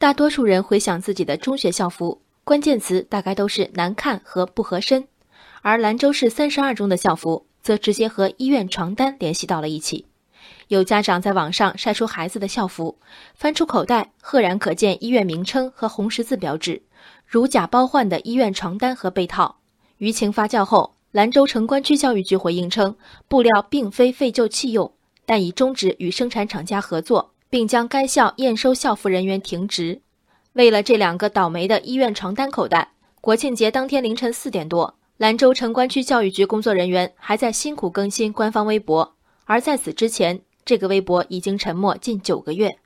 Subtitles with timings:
[0.00, 5.06] 大多数人回想自己的中学校服，关键词大概都是难看和不合身。
[5.60, 10.06] 而兰州市三十二中的校服则直接和医院床单联系到了一起。
[10.68, 12.96] 有家长在网上晒出孩子的校服，
[13.34, 16.80] 翻出口袋，赫然可见医院名称和红十字标志，
[17.26, 19.58] 如假包换的医院床单和被套。
[19.98, 22.96] 舆情发酵后，兰州城关区教育局回应称，
[23.28, 24.94] 布料并非废旧弃用，
[25.26, 30.00] 但已终止与生产厂家合作，并将该校验收校服人员停职。
[30.54, 34.94] 为了这两个倒霉的医院床单口袋，国庆节当天凌晨四点多。
[35.18, 42.78] 兰州城关区教育局工作人员还在辛苦更新官方微博，而在此之前，这个微博已经沉默近九个月。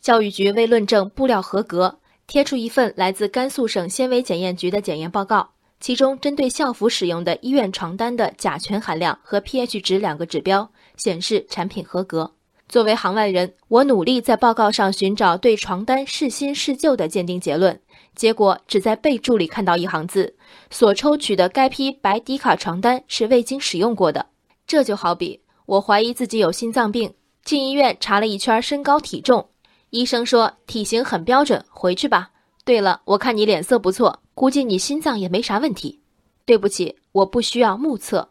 [0.00, 1.98] 教育局为论证布料合格，
[2.28, 5.50] 贴出一份来自甘肃省纤维检验局的检验报告，
[5.80, 12.32] 其中针对校服使用的医院床单的甲醛含量和 pH 值两个指标显示产品合格。
[12.70, 17.80] 作为行外人，我努力在报告上寻找对床单是新是旧的鉴定结论。
[18.14, 20.36] 结果只在备注里看到一行字：
[20.70, 24.24] 所抽取的该批白迪卡床单是未经使用过的。
[24.68, 27.12] 这就好比我怀疑自己有心脏病，
[27.42, 29.48] 进医院查了一圈身高体重，
[29.90, 32.30] 医生说体型很标准，回去吧。
[32.64, 35.98] 对了，我看你脸色不错，估计你心脏也没啥问题。
[36.44, 38.28] 对不起，我不需要目测。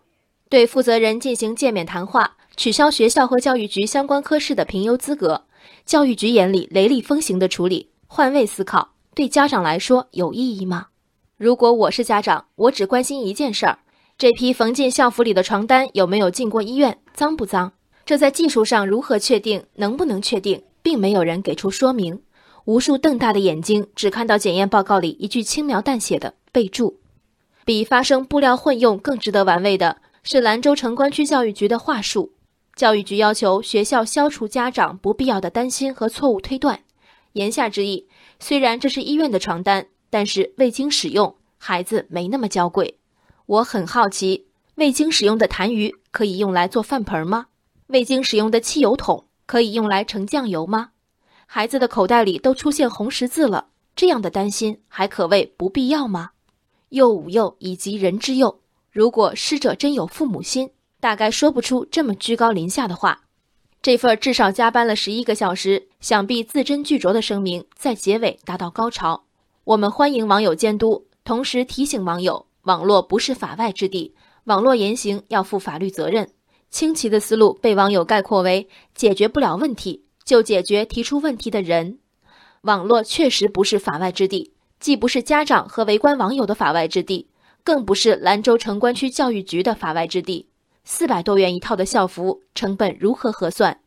[0.48, 5.46] 对负责人进行诫勉谈话，取消学校和教育局相关科室的评优资格。
[5.86, 8.96] 教育局眼里雷厉风行的处理，换位思考。
[9.16, 10.88] 对家长来说有意义吗？
[11.38, 13.80] 如果我是家长，我只关心一件事儿：
[14.18, 17.72] 这批缝进校服里的床单有没有进过医院，脏不脏？
[18.06, 19.64] 这在技术上如何确定？
[19.76, 20.62] 能不能确定？
[20.82, 22.22] 并没有人给出说明。
[22.66, 27.00] 无数瞪大的眼睛只看到检验报告里一句轻描淡写的备注。
[27.64, 32.34] 比发生布料混用更值得玩味的是兰州城关区教育局的话术。
[32.80, 36.80] 教育局要求学校消除家长不必要的担心和错误推断。
[37.33, 38.08] 言下之意，
[38.39, 42.97] 虽然这是医院的床单，但是未经使用，孩子没那么娇贵。
[43.47, 47.47] 我很好奇，未经使用的痰盂可以用来做饭盆吗？
[47.88, 50.91] 未经使用的汽油桶可以用来盛酱油吗？
[51.47, 56.29] 孩子的口袋里都出现红十字了，这样的担心还可谓不必要吗？
[56.88, 63.22] 幼吾幼以及人之幼，如果师者真有父母心，大概说不出这么居高临下的话。
[63.82, 69.24] 这份至少加班了十一个小时，想必字斟句酌的声明在结尾达到高潮。
[69.64, 76.30] 我们欢迎网友监督，同时提醒网友：网络不是法外之地，网络言行要负法律责任。
[76.70, 82.00] 清奇的思路被网友概括为：解决不了问题，就解决提出问题的人。
[82.64, 87.30] 网络确实不是法外之地，既不是家长和围观网友的法外之地，
[87.64, 90.49] 更不是兰州城关区教育局的法外之地。
[90.84, 93.79] 四百多元一套的校服成本如何核算？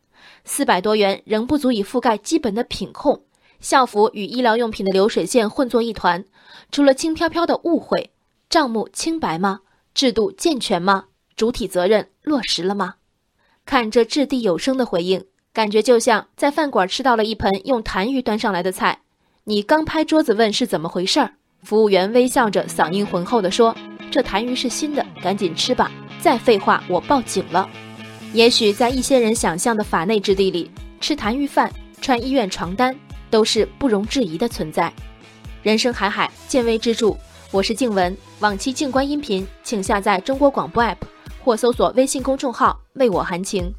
[0.45, 3.23] 四百多元仍不足以覆盖基本的品控。
[3.59, 6.25] 校服与医疗用品的流水线混作一团，
[6.71, 8.11] 除了轻飘飘的误会，
[8.49, 9.61] 账目清白吗？
[9.93, 11.05] 制度健全吗？
[11.35, 12.95] 主体责任落实了吗？
[13.65, 18.99] 看这掷地有声的回应，感觉就像在饭馆吃到了一盆用痰盂端上来的菜，
[19.45, 23.73] 你刚拍桌子问是怎么回事儿，服务员微笑着，嗓音浑厚地说
[24.11, 25.89] ：“这痰盂是新的，赶紧吃吧。”
[26.23, 27.69] 再废话，我报警了。
[28.31, 31.69] 也许在一些人想象的法内之地里，吃痰盂饭、
[31.99, 32.95] 穿医院床单
[33.29, 34.89] 都是不容置疑的存在。
[35.63, 37.13] 人生海海，见微知著。
[37.51, 40.95] 我是静文，往期静观音频，请下载中国广播 app
[41.43, 43.69] 或搜索微信公众号“为我含情”。